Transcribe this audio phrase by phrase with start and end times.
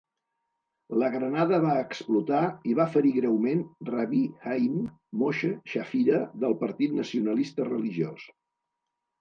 [1.01, 2.39] La granada va explotar
[2.71, 3.61] i va ferir greument
[3.91, 4.23] Rabbi
[4.55, 7.43] Haim-Moshe Shapira del Partit Nacional
[7.73, 8.27] Religiós.